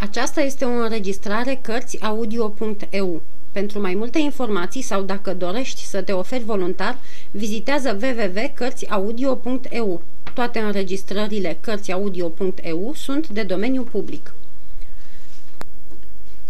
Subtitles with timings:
[0.00, 3.22] Aceasta este o înregistrare Cărțiaudio.eu.
[3.52, 6.98] Pentru mai multe informații sau dacă dorești să te oferi voluntar,
[7.30, 10.02] vizitează www.cărțiaudio.eu.
[10.34, 14.34] Toate înregistrările Cărțiaudio.eu sunt de domeniu public.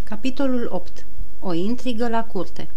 [0.05, 1.05] Capitolul 8.
[1.41, 2.69] O intrigă la curte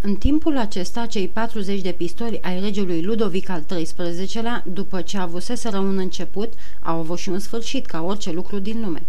[0.00, 5.78] în timpul acesta, cei 40 de pistoli ai regelui Ludovic al XIII-lea, după ce avuseseră
[5.78, 6.52] un început,
[6.82, 9.02] au avut și un sfârșit, ca orice lucru din lume.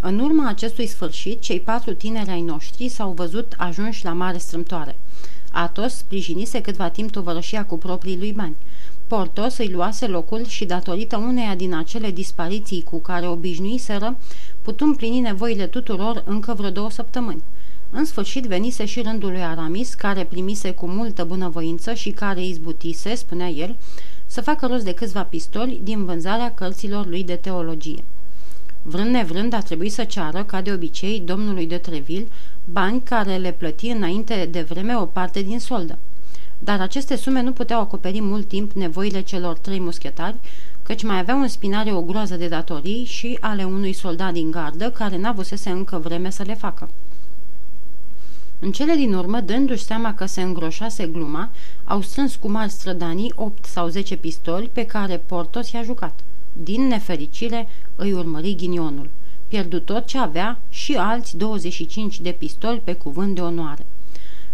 [0.00, 4.96] În urma acestui sfârșit, cei patru tineri ai noștri s-au văzut ajunși la mare strâmtoare.
[5.52, 8.56] Atos sprijinise câtva timp tovărășia cu proprii lui bani.
[9.06, 14.16] Portos îi luase locul și datorită uneia din acele dispariții cu care obișnuiseră,
[14.62, 17.42] putu împlini nevoile tuturor încă vreo două săptămâni.
[17.90, 23.14] În sfârșit venise și rândul lui Aramis, care primise cu multă bunăvoință și care izbutise,
[23.14, 23.76] spunea el,
[24.26, 28.04] să facă rost de câțiva pistoli din vânzarea cărților lui de teologie.
[28.82, 32.26] Vrând nevrând a trebuit să ceară, ca de obicei, domnului de Treville,
[32.64, 35.98] bani care le plăti înainte de vreme o parte din soldă.
[36.58, 40.36] Dar aceste sume nu puteau acoperi mult timp nevoile celor trei muschetari,
[40.82, 44.90] căci mai aveau în spinare o groază de datorii și ale unui soldat din gardă
[44.90, 46.88] care n-avusese încă vreme să le facă.
[48.60, 51.50] În cele din urmă, dându-și seama că se îngroșase gluma,
[51.84, 56.20] au strâns cu mari strădanii 8 sau 10 pistoli pe care Portos i-a jucat.
[56.52, 59.10] Din nefericire, îi urmări ghinionul.
[59.48, 63.86] Pierdu tot ce avea și alți 25 de pistoli pe cuvânt de onoare.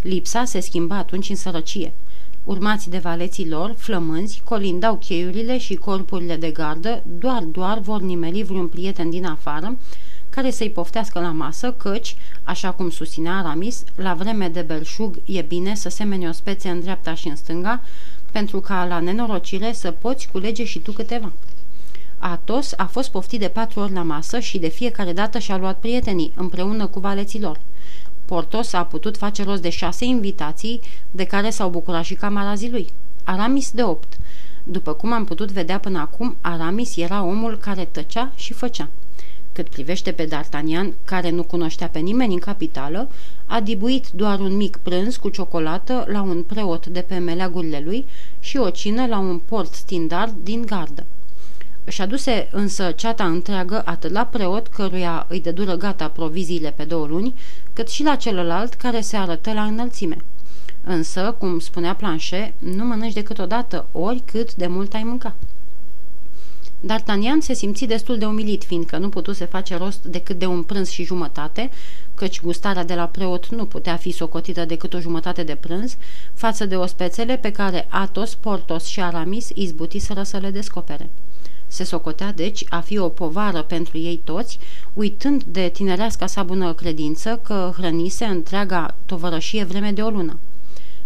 [0.03, 1.93] Lipsa se schimba atunci în sărăcie.
[2.45, 8.43] Urmați de valeții lor, flămânzi, colindau cheiurile și corpurile de gardă, doar, doar vor nimeri
[8.43, 9.77] vreun prieten din afară,
[10.35, 15.43] care să-i poftească la masă, căci, așa cum susținea Aramis, la vreme de belșug e
[15.43, 17.83] bine să semene o speție în dreapta și în stânga,
[18.33, 21.33] pentru ca la nenorocire să poți culege și tu câteva.
[22.19, 25.79] Atos a fost poftit de patru ori la masă și de fiecare dată și-a luat
[25.79, 27.61] prietenii, împreună cu valeților.
[28.25, 32.93] Portos a putut face rost de șase invitații, de care s-au bucurat și camarazii lui.
[33.25, 34.19] Aramis de opt.
[34.65, 38.89] După cum am putut vedea până acum, Aramis era omul care tăcea și făcea.
[39.55, 43.09] Cât privește pe D'Artagnan, care nu cunoștea pe nimeni în capitală,
[43.47, 48.07] a dibuit doar un mic prânz cu ciocolată la un preot de pe meleagurile lui
[48.41, 51.05] și o cină la un port stindard din gardă.
[51.85, 57.07] Își aduse însă ceata întreagă atât la preot, căruia îi dură gata proviziile pe două
[57.07, 57.35] luni,
[57.73, 60.17] cât și la celălalt care se arătă la înălțime.
[60.85, 65.35] Însă, cum spunea Planșe, nu mănânci decât odată, ori cât de mult ai mânca.
[66.87, 70.89] D'Artagnan se simți destul de umilit, fiindcă nu putuse face rost decât de un prânz
[70.89, 71.71] și jumătate,
[72.15, 75.97] căci gustarea de la preot nu putea fi socotită decât o jumătate de prânz,
[76.35, 81.11] față de ospețele pe care Athos, Portos și Aramis izbutiseră să le descopere.
[81.67, 84.59] Se socotea, deci, a fi o povară pentru ei toți,
[84.93, 90.39] uitând de tinereasca sa bună credință că hrănise întreaga tovărășie vreme de o lună.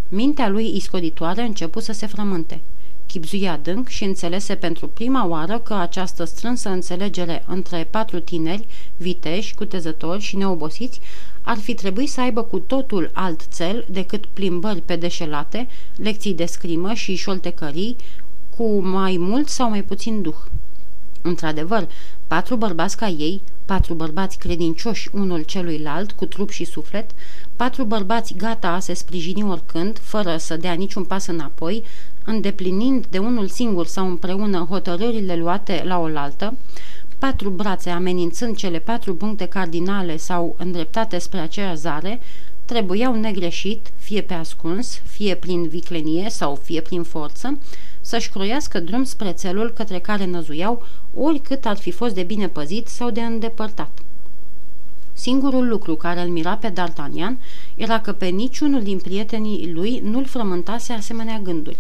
[0.09, 2.61] Mintea lui iscoditoare început să se frământe
[3.09, 9.55] chipzuia adânc și înțelese pentru prima oară că această strânsă înțelegere între patru tineri, viteși,
[9.55, 11.01] cutezători și neobosiți,
[11.43, 16.45] ar fi trebuit să aibă cu totul alt cel decât plimbări pe deșelate, lecții de
[16.45, 17.97] scrimă și șoltecării,
[18.57, 20.37] cu mai mult sau mai puțin duh.
[21.23, 21.89] Într-adevăr,
[22.27, 27.11] patru bărbați ca ei, patru bărbați credincioși unul celuilalt, cu trup și suflet,
[27.57, 31.83] patru bărbați gata a se sprijini oricând, fără să dea niciun pas înapoi,
[32.29, 36.57] îndeplinind de unul singur sau împreună hotărârile luate la oaltă,
[37.19, 42.21] patru brațe amenințând cele patru puncte cardinale sau îndreptate spre aceeași zare,
[42.65, 47.59] trebuiau negreșit, fie pe ascuns, fie prin viclenie sau fie prin forță,
[48.01, 52.89] să-și croiască drum spre țelul către care năzuiau, oricât ar fi fost de bine păzit
[52.89, 53.91] sau de îndepărtat.
[55.13, 57.37] Singurul lucru care îl mira pe D'Artagnan
[57.75, 61.79] era că pe niciunul din prietenii lui nu-l frământase asemenea gânduri.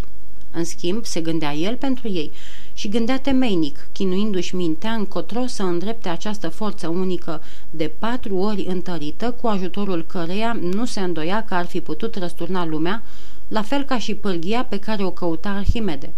[0.50, 2.30] În schimb, se gândea el pentru ei
[2.74, 9.30] și gândea temeinic, chinuindu-și mintea încotro să îndrepte această forță unică de patru ori întărită,
[9.30, 13.02] cu ajutorul căreia nu se îndoia că ar fi putut răsturna lumea,
[13.48, 16.12] la fel ca și pârghia pe care o căuta Arhimede.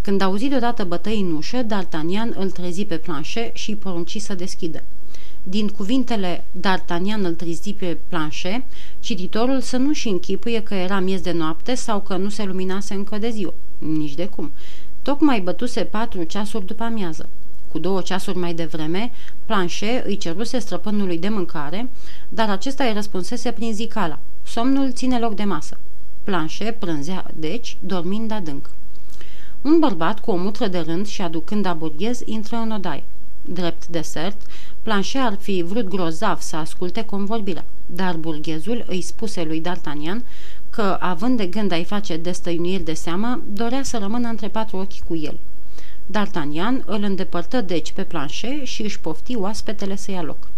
[0.00, 4.34] Când auzi deodată bătăi în ușă, D'Artagnan îl trezi pe planșe și îi porunci să
[4.34, 4.82] deschidă.
[5.48, 8.64] Din cuvintele D'Artagnan îl trezi pe planșe,
[9.00, 13.18] cititorul să nu-și închipuie că era miez de noapte sau că nu se luminase încă
[13.18, 13.54] de ziua.
[13.78, 14.50] Nici de cum.
[15.02, 17.28] Tocmai bătuse patru ceasuri după amiază.
[17.72, 19.12] Cu două ceasuri mai devreme,
[19.44, 21.88] Planșe îi ceruse străpânului de mâncare,
[22.28, 24.18] dar acesta îi răspunsese prin zicala.
[24.42, 25.78] Somnul ține loc de masă.
[26.24, 28.70] Planșe prânzea, deci, dormind adânc.
[29.62, 33.04] Un bărbat cu o mutră de rând și aducând aburghez intră în odaie.
[33.44, 34.36] Drept desert,
[34.86, 40.24] Planchet ar fi vrut grozav să asculte convorbirea, dar burghezul îi spuse lui D'Artagnan
[40.70, 44.98] că, având de gând a-i face destăinuiri de seamă, dorea să rămână între patru ochi
[45.06, 45.38] cu el.
[46.10, 50.48] D'Artagnan îl îndepărtă deci pe Planchet și își pofti oaspetele să ia loc.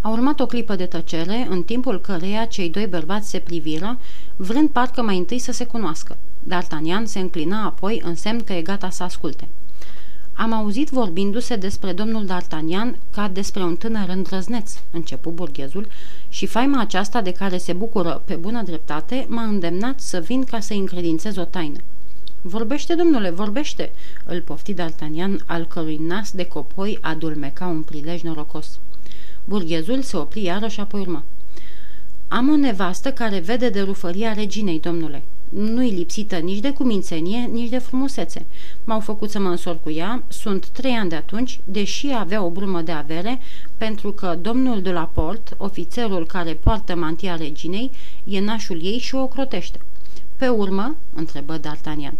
[0.00, 3.98] A urmat o clipă de tăcere, în timpul căreia cei doi bărbați se priviră,
[4.36, 6.16] vrând parcă mai întâi să se cunoască.
[6.48, 9.48] D'Artagnan se înclina apoi în semn că e gata să asculte.
[10.38, 15.86] Am auzit vorbindu-se despre domnul D'Artagnan ca despre un tânăr îndrăzneț, începu burghezul,
[16.28, 20.60] și faima aceasta de care se bucură pe bună dreptate m-a îndemnat să vin ca
[20.60, 21.78] să-i încredințez o taină.
[22.40, 23.92] Vorbește, domnule, vorbește!"
[24.24, 28.78] îl pofti D'Artagnan, al cărui nas de copoi adulmeca un prilej norocos.
[29.44, 31.24] Burghezul se opri iarăși apoi urmă.
[32.28, 35.22] Am o nevastă care vede de rufăria reginei, domnule.
[35.48, 38.46] Nu-i lipsită nici de cumințenie, nici de frumusețe.
[38.84, 42.50] M-au făcut să mă însor cu ea, sunt trei ani de atunci, deși avea o
[42.50, 43.40] brumă de avere,
[43.76, 47.90] pentru că domnul de la port, ofițerul care poartă mantia reginei,
[48.24, 49.78] e nașul ei și o ocrotește.
[50.36, 52.14] Pe urmă, întrebă D'Artagnan,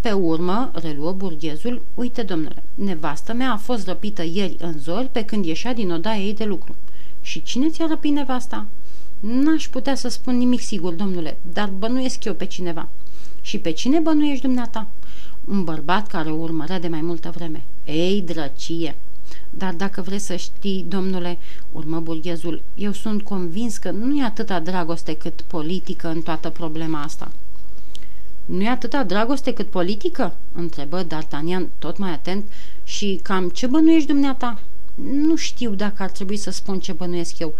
[0.00, 5.24] pe urmă, reluă burghezul, uite, domnule, nevastă mea a fost răpită ieri în zori pe
[5.24, 6.74] când ieșea din odaia ei de lucru.
[7.20, 8.66] Și cine ți-a răpit nevasta?
[9.22, 12.88] N-aș putea să spun nimic sigur, domnule, dar bănuiesc eu pe cineva.
[13.40, 14.86] Și pe cine bănuiești dumneata?
[15.44, 17.64] Un bărbat care o urmărea de mai multă vreme.
[17.84, 18.96] Ei, drăcie!
[19.50, 21.38] Dar dacă vreți să știi, domnule,
[21.72, 27.02] urmă burghezul, eu sunt convins că nu e atâta dragoste cât politică în toată problema
[27.02, 27.30] asta.
[28.44, 32.44] Nu e atâta dragoste cât politică?" întrebă D'Artagnan tot mai atent
[32.84, 34.60] și cam ce bănuiești dumneata?"
[34.94, 37.54] Nu știu dacă ar trebui să spun ce bănuiesc eu.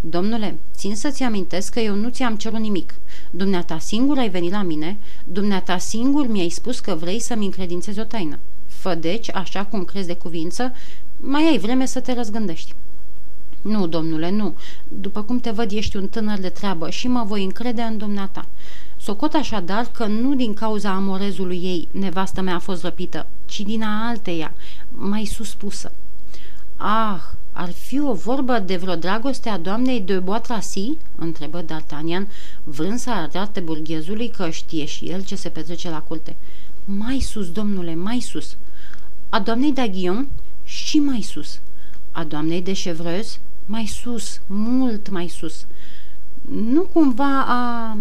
[0.00, 2.94] Domnule, țin să-ți amintesc că eu nu ți-am cerut nimic.
[3.30, 8.04] Dumneata singur ai venit la mine, dumneata singur mi-ai spus că vrei să-mi încredințezi o
[8.04, 8.38] taină.
[8.66, 10.72] Fă deci, așa cum crezi de cuvință,
[11.16, 12.74] mai ai vreme să te răzgândești.
[13.62, 14.54] Nu, domnule, nu.
[14.88, 18.46] După cum te văd, ești un tânăr de treabă și mă voi încrede în dumneata.
[18.96, 23.82] Socot așadar că nu din cauza amorezului ei nevastă mea a fost răpită, ci din
[23.82, 24.54] a alteia,
[24.88, 25.92] mai suspusă.
[26.76, 27.20] Ah,
[27.58, 30.96] ar fi o vorbă de vreo dragoste a doamnei de Boatrasi?
[31.16, 32.26] întrebă D'Artagnan,
[32.64, 36.36] vrând să arate burghezului că știe și el ce se petrece la curte.
[36.84, 38.56] Mai sus, domnule, mai sus.
[39.28, 40.26] A doamnei d'Aguillon?
[40.64, 41.60] Și mai sus.
[42.12, 43.38] A doamnei de Chevreuse?
[43.66, 45.66] Mai sus, mult mai sus.
[46.50, 47.96] Nu cumva a...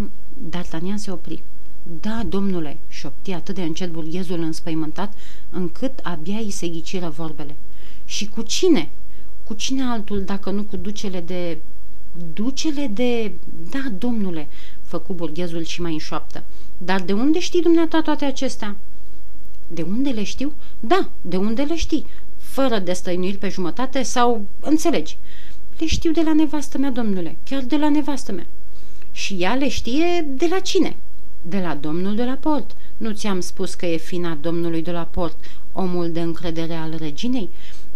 [0.49, 1.43] D'Artagnan se opri.
[2.01, 5.13] Da, domnule, șopti atât de încet burghezul înspăimântat,
[5.49, 7.55] încât abia îi se ghiciră vorbele.
[8.05, 8.89] Și cu cine?
[9.47, 11.57] Cu cine altul dacă nu cu ducele de...
[12.33, 13.31] Ducele de...
[13.69, 14.47] Da, domnule,
[14.83, 16.43] făcu burghezul și mai înșoaptă.
[16.77, 18.75] Dar de unde știi dumneata toate acestea?
[19.67, 20.53] De unde le știu?
[20.79, 22.05] Da, de unde le știi?
[22.37, 24.45] Fără destăinuiri pe jumătate sau...
[24.59, 25.17] Înțelegi?
[25.77, 28.47] Le știu de la nevastă mea, domnule, chiar de la nevastă mea.
[29.11, 30.95] Și ea le știe de la cine?
[31.41, 32.71] De la domnul de la port.
[32.97, 35.35] Nu ți-am spus că e fina domnului de la port,
[35.71, 37.49] omul de încredere al reginei?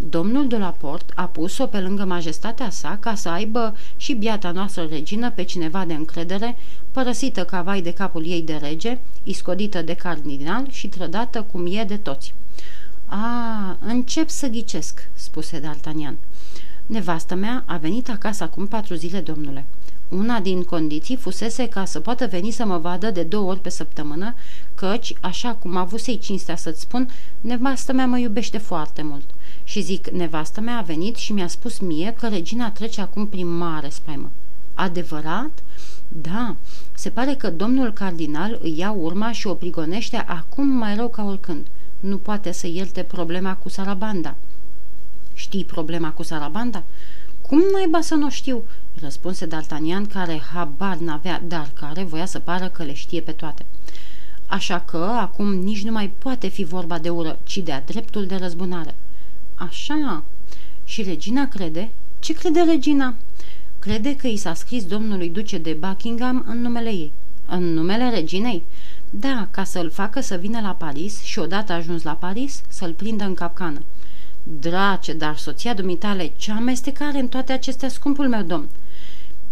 [0.09, 4.51] Domnul de la port a pus-o pe lângă majestatea sa ca să aibă și biata
[4.51, 6.57] noastră regină pe cineva de încredere,
[6.92, 11.83] părăsită ca vai de capul ei de rege, iscodită de cardinal și trădată cum e
[11.83, 12.33] de toți.
[13.06, 16.15] A, încep să ghicesc," spuse D'Artagnan.
[16.86, 19.65] Nevastă mea a venit acasă acum patru zile, domnule.
[20.10, 23.70] Una din condiții fusese ca să poată veni să mă vadă de două ori pe
[23.70, 24.34] săptămână,
[24.75, 27.10] căci, așa cum a avut să-i cinstea să-ți spun,
[27.41, 29.24] nevastă mea mă iubește foarte mult.
[29.71, 33.57] Și zic, nevastă mea a venit și mi-a spus mie că regina trece acum prin
[33.57, 34.31] mare spaimă.
[34.73, 35.63] Adevărat?
[36.07, 36.55] Da,
[36.93, 41.23] se pare că domnul cardinal îi ia urma și o prigonește acum mai rău ca
[41.23, 41.67] oricând.
[41.99, 44.35] Nu poate să ierte problema cu Sarabanda.
[45.33, 46.83] Știi problema cu Sarabanda?
[47.41, 48.63] Cum naiba să nu știu?"
[49.01, 53.65] răspunse D'Artagnan, care habar n-avea, dar care voia să pară că le știe pe toate.
[54.45, 58.35] Așa că acum nici nu mai poate fi vorba de ură, ci de-a dreptul de
[58.35, 58.95] răzbunare.
[59.68, 60.24] Așa.
[60.84, 61.89] Și regina crede?
[62.20, 63.15] Ce crede regina?
[63.80, 67.12] Crede că i s-a scris domnului duce de Buckingham în numele ei.
[67.46, 68.63] În numele reginei?
[69.10, 73.24] Da, ca să-l facă să vină la Paris și odată ajuns la Paris să-l prindă
[73.24, 73.82] în capcană.
[74.44, 78.68] Drace, dar soția dumitale, ce amestecare în toate acestea, scumpul meu domn!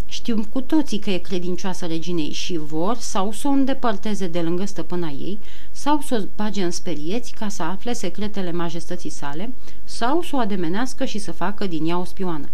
[0.09, 4.65] Știu cu toții că e credincioasă reginei și vor sau să o îndepărteze de lângă
[4.65, 5.39] stăpâna ei,
[5.71, 9.51] sau să o bage în sperieți ca să afle secretele majestății sale,
[9.83, 12.49] sau să o ademenească și să facă din ea o spioană.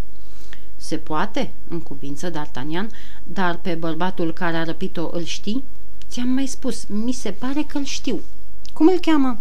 [0.75, 2.89] Se poate, în cuvință D'Artagnan,
[3.23, 5.63] dar pe bărbatul care a răpit-o îl știi?
[6.09, 8.19] Ți-am mai spus, mi se pare că îl știu.
[8.73, 9.39] Cum îl cheamă?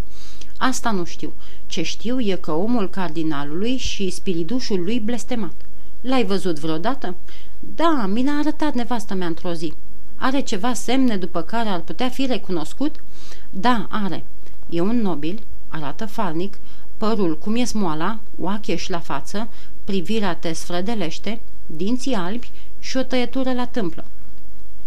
[0.56, 1.32] Asta nu știu.
[1.66, 5.54] Ce știu e că omul cardinalului și spiridușul lui blestemat.
[6.00, 7.14] L-ai văzut vreodată?
[7.74, 9.72] Da, mi l-a arătat nevastă mea într-o zi.
[10.16, 12.94] Are ceva semne după care ar putea fi recunoscut?
[13.50, 14.24] Da, are.
[14.70, 16.58] E un nobil, arată falnic,
[16.96, 19.48] părul cum e smoala, oacheș la față,
[19.84, 24.04] privirea te sfrădelește, dinții albi și o tăietură la tâmplă.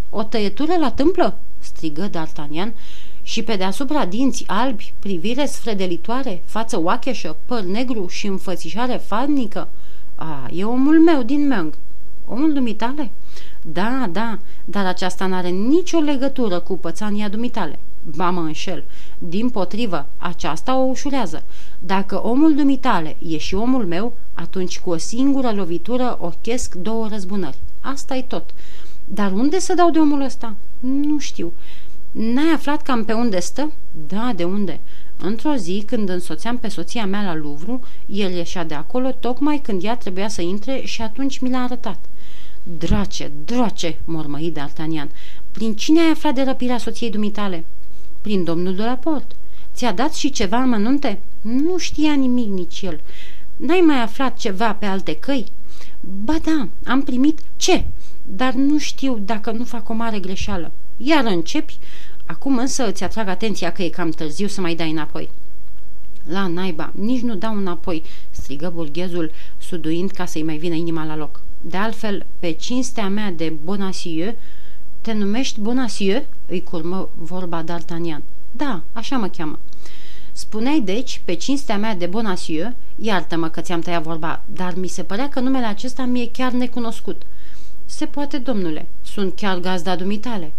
[0.09, 2.73] O tăietură la tâmplă?" strigă D'Artagnan
[3.21, 9.67] și pe deasupra dinți albi, privire sfredelitoare, față oacheșă, păr negru și înfățișare falnică.
[10.15, 11.73] A, e omul meu din Meung.
[12.27, 13.11] Omul dumitale?
[13.61, 17.79] Da, da, dar aceasta n-are nicio legătură cu pățania dumitale.
[18.15, 18.83] Ba mă înșel.
[19.17, 21.43] Din potrivă, aceasta o ușurează.
[21.79, 27.57] Dacă omul dumitale e și omul meu, atunci cu o singură lovitură ochesc două răzbunări.
[27.81, 28.49] asta e tot.
[29.05, 30.53] Dar unde să dau de omul ăsta?
[30.79, 31.53] Nu știu.
[32.11, 33.71] N-ai aflat cam pe unde stă?
[34.07, 34.79] Da, de unde?
[35.17, 39.83] Într-o zi, când însoțeam pe soția mea la Louvre, el ieșea de acolo tocmai când
[39.83, 41.97] ea trebuia să intre și atunci mi l-a arătat.
[42.69, 45.09] Drace, drace, mormăi D'Artagnan,
[45.51, 47.65] prin cine ai aflat de răpirea soției dumitale?
[48.21, 49.35] Prin domnul de la port.
[49.73, 51.19] Ți-a dat și ceva amănunte?
[51.41, 52.99] Nu știa nimic nici el.
[53.55, 55.45] N-ai mai aflat ceva pe alte căi?
[55.99, 57.85] Ba da, am primit ce?
[58.23, 60.71] Dar nu știu dacă nu fac o mare greșeală.
[60.97, 61.77] Iar începi?
[62.25, 65.29] Acum însă îți atrag atenția că e cam târziu să mai dai înapoi.
[66.23, 71.15] La naiba, nici nu dau înapoi, strigă burghezul, suduind ca să-i mai vină inima la
[71.15, 71.45] loc.
[71.69, 74.35] De altfel, pe cinstea mea de Bonacieux,
[75.01, 76.25] te numești Bonacieux?
[76.45, 78.21] îi curmă vorba D'Artagnan.
[78.51, 79.59] Da, așa mă cheamă.
[80.31, 85.03] Spuneai deci, pe cinstea mea de Bonacieux, iartă-mă că ți-am tăiat vorba, dar mi se
[85.03, 87.21] părea că numele acesta mi-e chiar necunoscut.
[87.85, 90.51] Se poate, domnule, sunt chiar gazda dumitale.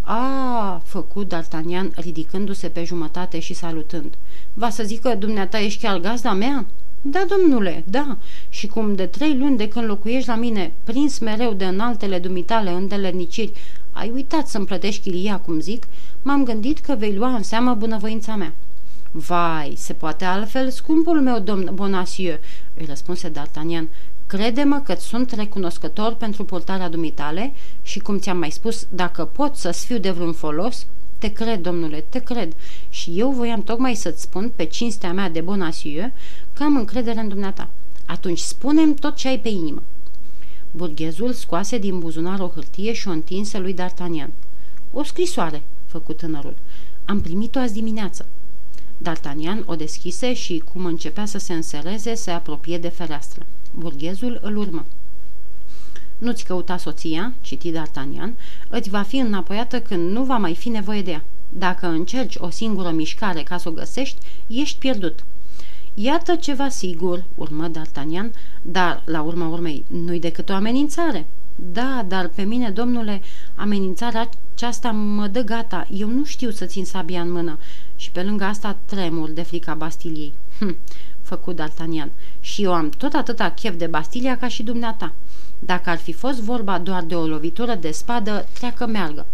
[0.00, 4.14] A, făcut D'Artagnan ridicându-se pe jumătate și salutând.
[4.54, 6.66] Va să zic că dumneata ești chiar gazda mea?"
[7.10, 8.16] Da, domnule, da.
[8.48, 12.70] Și cum de trei luni de când locuiești la mine, prins mereu de înaltele dumitale
[12.70, 13.52] îndelerniciri,
[13.92, 15.86] ai uitat să-mi plătești chilia, cum zic,
[16.22, 18.52] m-am gândit că vei lua în seamă bunăvoința mea."
[19.10, 22.40] Vai, se poate altfel, scumpul meu domn Bonacieux,
[22.74, 23.88] îi răspunse D'Artagnan,
[24.26, 29.86] Crede-mă că sunt recunoscător pentru purtarea dumitale și, cum ți-am mai spus, dacă pot să-ți
[29.86, 30.86] fiu de vreun folos,
[31.18, 32.52] te cred, domnule, te cred.
[32.88, 36.12] Și eu voiam tocmai să-ți spun, pe cinstea mea de Bonacieux,
[36.56, 37.68] că am încredere în dumneata.
[38.06, 39.82] Atunci spunem tot ce ai pe inimă.
[40.70, 44.28] Burghezul scoase din buzunar o hârtie și o întinse lui D'Artagnan.
[44.92, 46.56] O scrisoare, făcut tânărul.
[47.04, 48.26] Am primit-o azi dimineață.
[49.02, 53.46] D'Artagnan o deschise și, cum începea să se însereze, se apropie de fereastră.
[53.74, 54.84] Burghezul îl urmă.
[56.18, 58.30] Nu-ți căuta soția, citi D'Artagnan,
[58.68, 61.24] îți va fi înapoiată când nu va mai fi nevoie de ea.
[61.48, 65.24] Dacă încerci o singură mișcare ca să o găsești, ești pierdut.
[65.98, 68.30] Iată ceva sigur, urmă D'Artagnan,
[68.62, 71.26] dar, la urma urmei, nu-i decât o amenințare.
[71.54, 73.22] Da, dar pe mine, domnule,
[73.54, 75.86] amenințarea aceasta mă dă gata.
[75.90, 77.58] Eu nu știu să țin sabia în mână
[77.96, 80.32] și pe lângă asta tremur de frica Bastiliei.
[80.58, 80.76] Hm,
[81.22, 82.10] făcut D'Artagnan.
[82.40, 85.12] Și eu am tot atâta chef de Bastilia ca și dumneata.
[85.58, 89.26] Dacă ar fi fost vorba doar de o lovitură de spadă, treacă meargă.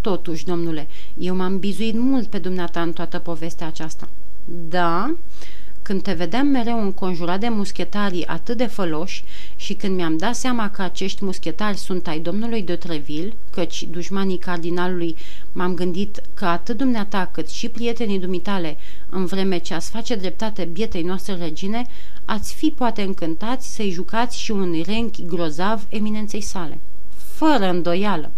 [0.00, 4.08] Totuși, domnule, eu m-am bizuit mult pe dumneata în toată povestea aceasta.
[4.68, 5.14] Da?
[5.92, 9.24] Când te vedeam mereu înconjurat de muschetarii atât de făloși
[9.56, 14.38] și când mi-am dat seama că acești muschetari sunt ai domnului de Treville, căci dușmanii
[14.38, 15.16] cardinalului,
[15.52, 18.76] m-am gândit că atât dumneata cât și prietenii dumitale,
[19.08, 21.86] în vreme ce ați face dreptate bietei noastre regine,
[22.24, 26.78] ați fi poate încântați să-i jucați și un renchi grozav eminenței sale.
[27.34, 28.30] Fără îndoială!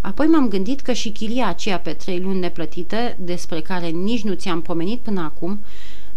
[0.00, 4.34] Apoi m-am gândit că și chilia aceea pe trei luni neplătită, despre care nici nu
[4.34, 5.60] ți-am pomenit până acum,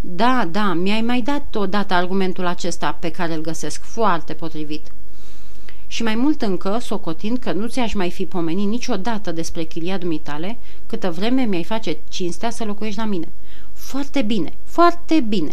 [0.01, 4.91] da, da, mi-ai mai dat odată argumentul acesta pe care îl găsesc foarte potrivit.
[5.87, 10.57] Și mai mult încă, socotind că nu ți-aș mai fi pomenit niciodată despre chilia dumitale,
[10.85, 13.27] câtă vreme mi-ai face cinstea să locuiești la mine.
[13.73, 15.51] Foarte bine, foarte bine.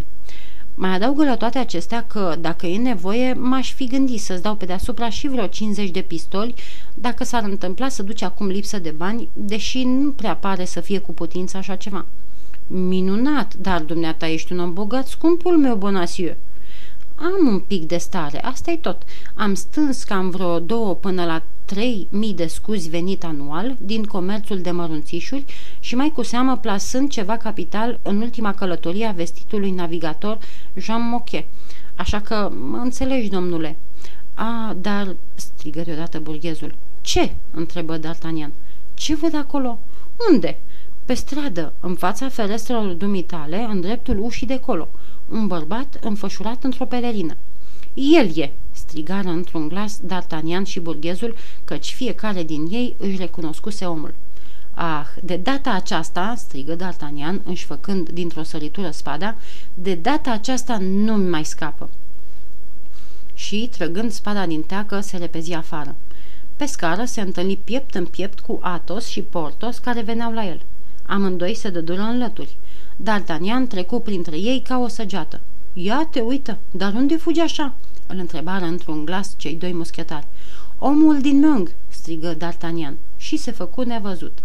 [0.74, 4.64] Mai adaugă la toate acestea că, dacă e nevoie, m-aș fi gândit să-ți dau pe
[4.64, 6.54] deasupra și vreo 50 de pistoli,
[6.94, 10.98] dacă s-ar întâmpla să duci acum lipsă de bani, deși nu prea pare să fie
[10.98, 12.04] cu putință așa ceva.
[12.66, 16.36] Minunat, dar dumneata ești un om bogat, scumpul meu, Bonacieux.
[17.14, 19.02] Am un pic de stare, asta e tot.
[19.34, 24.60] Am stâns cam vreo două până la trei mii de scuzi venit anual din comerțul
[24.60, 25.44] de mărunțișuri
[25.80, 30.38] și mai cu seamă plasând ceva capital în ultima călătorie a vestitului navigator
[30.74, 31.46] Jean Mochet.
[31.94, 33.76] Așa că mă înțelegi, domnule.
[34.34, 36.74] A, dar, strigă deodată burghezul.
[37.00, 37.34] Ce?
[37.50, 38.50] întrebă D'Artagnan.
[38.94, 39.78] Ce văd acolo?
[40.30, 40.58] Unde?
[41.04, 44.88] Pe stradă, în fața ferestrelor dumitale, în dreptul ușii de colo,
[45.30, 47.36] un bărbat înfășurat într-o pelerină.
[47.94, 51.34] El e!" strigară într-un glas D'Artagnan și burghezul,
[51.64, 54.14] căci fiecare din ei își recunoscuse omul.
[54.74, 59.36] Ah, de data aceasta, strigă D'Artagnan, înșfăcând dintr-o săritură spada,
[59.74, 61.90] de data aceasta nu-mi mai scapă.
[63.34, 65.94] Și, trăgând spada din teacă, se repezi afară.
[66.56, 70.60] Pe scară se întâlni piept în piept cu Atos și Portos care veneau la el.
[71.06, 72.56] Amândoi se dădură în lături.
[73.02, 75.40] D'Artagnan trecu printre ei ca o săgeată.
[75.72, 77.74] Ia te uită, dar unde fugi așa?"
[78.06, 80.26] îl întrebară într-un glas cei doi muschetari.
[80.78, 84.38] Omul din Meung!" strigă D'Artagnan și se făcu nevăzut.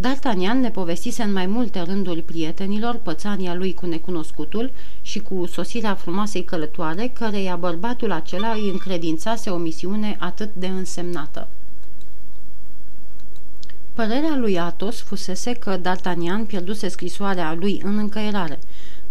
[0.00, 4.70] D'Artagnan le povestise în mai multe rânduri prietenilor pățania lui cu necunoscutul
[5.02, 11.48] și cu sosirea frumoasei călătoare, căreia bărbatul acela îi încredințase o misiune atât de însemnată.
[13.94, 18.58] Părerea lui Atos fusese că D'Artagnan pierduse scrisoarea lui în încăierare.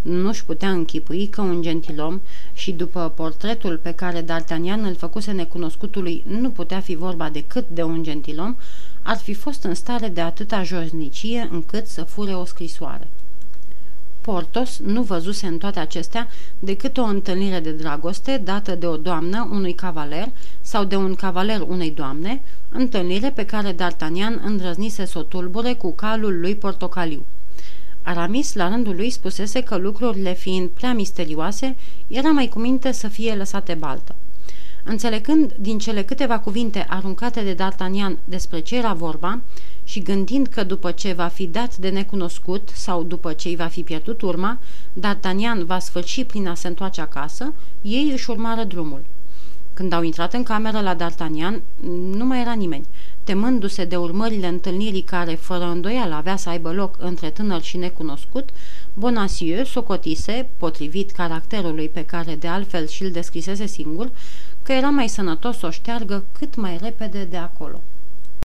[0.02, 2.22] Nu-și putea închipui că un gentilom
[2.54, 7.84] și după portretul pe care D'Artagnan îl făcuse necunoscutului nu putea fi vorba decât de
[7.84, 8.56] un gentilom,
[9.02, 13.08] ar fi fost în stare de atâta josnicie încât să fure o scrisoare.
[14.22, 16.28] Portos nu văzuse în toate acestea
[16.60, 20.30] decât o întâlnire de dragoste dată de o doamnă unui cavaler
[20.62, 25.92] sau de un cavaler unei doamne, întâlnire pe care D'Artagnan îndrăznise să o tulbure cu
[25.92, 27.25] calul lui portocaliu.
[28.01, 31.75] Aramis, la rândul lui, spusese că lucrurile fiind prea misterioase,
[32.08, 34.16] era mai cuminte să fie lăsate baltă.
[34.84, 39.40] Înțelegând din cele câteva cuvinte aruncate de D'Artagnan despre ce era vorba
[39.91, 43.65] și gândind că după ce va fi dat de necunoscut sau după ce îi va
[43.65, 44.60] fi pierdut urma,
[45.00, 49.03] D'Artagnan va sfârși prin a se întoarce acasă, ei își urmară drumul.
[49.74, 51.62] Când au intrat în cameră la D'Artagnan,
[52.12, 52.86] nu mai era nimeni.
[53.24, 58.50] Temându-se de urmările întâlnirii care, fără îndoială, avea să aibă loc între tânăr și necunoscut,
[58.93, 64.10] Bonacieux socotise, potrivit caracterului pe care de altfel și-l descrisese singur,
[64.63, 67.82] că era mai sănătos să o șteargă cât mai repede de acolo.